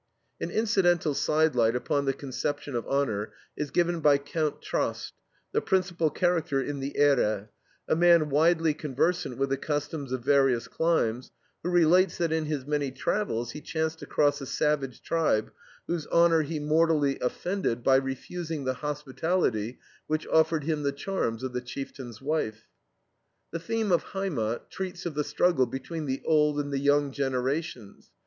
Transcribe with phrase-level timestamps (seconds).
[0.39, 5.13] An incidental side light upon the conception of honor is given by Count Trast,
[5.51, 7.49] the principal character in the EHRE,
[7.87, 11.29] a man widely conversant with the customs of various climes,
[11.61, 15.51] who relates that in his many travels he chanced across a savage tribe
[15.85, 19.77] whose honor he mortally offended by refusing the hospitality
[20.07, 22.63] which offered him the charms of the chieftain's wife.
[23.51, 28.09] The theme of HEIMAT treats of the struggle between the old and the young generations.